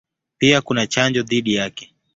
Pia 0.37 0.61
kuna 0.61 0.87
chanjo 0.87 1.23
dhidi 1.23 1.53
yake. 1.55 1.93